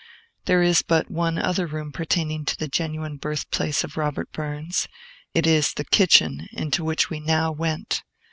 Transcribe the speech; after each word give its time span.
There 0.45 0.63
is 0.63 0.81
but 0.81 1.11
one 1.11 1.37
other 1.37 1.67
room 1.67 1.91
pertaining 1.91 2.43
to 2.45 2.57
the 2.57 2.67
genuine 2.67 3.17
birthplace 3.17 3.83
of 3.83 3.97
Robert 3.97 4.31
Burns: 4.31 4.87
it 5.35 5.45
is 5.45 5.75
the 5.75 5.85
kitchen, 5.85 6.47
into 6.53 6.83
which 6.83 7.11
we 7.11 7.19
now 7.19 7.51
went. 7.51 8.01